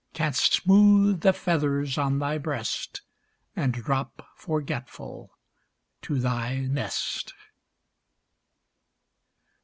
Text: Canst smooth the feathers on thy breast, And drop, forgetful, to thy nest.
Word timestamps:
Canst 0.15 0.53
smooth 0.53 1.21
the 1.21 1.31
feathers 1.31 1.95
on 1.95 2.17
thy 2.17 2.39
breast, 2.39 3.03
And 3.55 3.71
drop, 3.75 4.27
forgetful, 4.35 5.29
to 6.01 6.19
thy 6.19 6.61
nest. 6.61 7.35